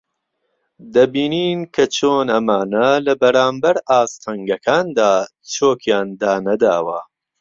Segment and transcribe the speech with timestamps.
[0.93, 5.11] دەبینین کە چۆن ئەمانە لە بەرانبەر ئاستەنگەکاندا
[5.53, 6.99] چۆکیان دانەداوە